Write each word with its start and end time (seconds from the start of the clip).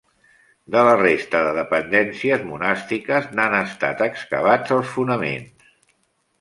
De 0.75 0.79
la 0.87 0.95
resta 1.01 1.41
de 1.47 1.51
dependències 1.57 2.47
monàstiques 2.53 3.29
n'han 3.37 3.59
estat 3.61 4.05
excavats 4.09 4.77
els 4.81 4.93
fonaments. 4.99 5.73